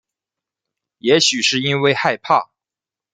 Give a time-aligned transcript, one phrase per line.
[0.97, 2.49] 也许是因为害怕